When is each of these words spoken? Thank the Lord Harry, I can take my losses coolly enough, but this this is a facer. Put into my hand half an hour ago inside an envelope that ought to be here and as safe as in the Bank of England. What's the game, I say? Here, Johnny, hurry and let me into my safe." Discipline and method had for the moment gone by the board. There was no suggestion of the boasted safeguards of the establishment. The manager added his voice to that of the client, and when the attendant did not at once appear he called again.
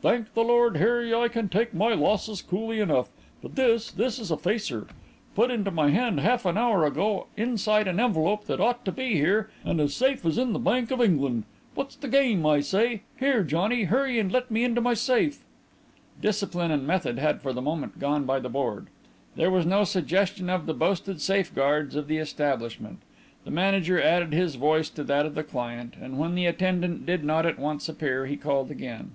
Thank 0.00 0.32
the 0.32 0.44
Lord 0.44 0.76
Harry, 0.76 1.12
I 1.12 1.26
can 1.26 1.48
take 1.48 1.74
my 1.74 1.92
losses 1.92 2.40
coolly 2.40 2.78
enough, 2.78 3.08
but 3.42 3.56
this 3.56 3.90
this 3.90 4.20
is 4.20 4.30
a 4.30 4.36
facer. 4.36 4.86
Put 5.34 5.50
into 5.50 5.72
my 5.72 5.90
hand 5.90 6.20
half 6.20 6.44
an 6.46 6.56
hour 6.56 6.84
ago 6.86 7.26
inside 7.36 7.88
an 7.88 7.98
envelope 7.98 8.44
that 8.44 8.60
ought 8.60 8.84
to 8.84 8.92
be 8.92 9.14
here 9.16 9.50
and 9.64 9.80
as 9.80 9.96
safe 9.96 10.24
as 10.24 10.38
in 10.38 10.52
the 10.52 10.60
Bank 10.60 10.92
of 10.92 11.00
England. 11.00 11.42
What's 11.74 11.96
the 11.96 12.06
game, 12.06 12.46
I 12.46 12.60
say? 12.60 13.02
Here, 13.18 13.42
Johnny, 13.42 13.82
hurry 13.84 14.20
and 14.20 14.30
let 14.30 14.52
me 14.52 14.62
into 14.62 14.80
my 14.80 14.94
safe." 14.94 15.42
Discipline 16.22 16.70
and 16.70 16.86
method 16.86 17.18
had 17.18 17.40
for 17.42 17.52
the 17.52 17.60
moment 17.60 17.98
gone 17.98 18.24
by 18.24 18.38
the 18.38 18.48
board. 18.48 18.86
There 19.34 19.50
was 19.50 19.66
no 19.66 19.82
suggestion 19.82 20.48
of 20.48 20.66
the 20.66 20.74
boasted 20.74 21.20
safeguards 21.20 21.96
of 21.96 22.06
the 22.06 22.18
establishment. 22.18 23.00
The 23.44 23.50
manager 23.50 24.00
added 24.00 24.32
his 24.32 24.54
voice 24.54 24.90
to 24.90 25.02
that 25.02 25.26
of 25.26 25.34
the 25.34 25.42
client, 25.42 25.94
and 26.00 26.18
when 26.20 26.36
the 26.36 26.46
attendant 26.46 27.04
did 27.04 27.24
not 27.24 27.44
at 27.44 27.58
once 27.58 27.88
appear 27.88 28.26
he 28.26 28.36
called 28.36 28.70
again. 28.70 29.10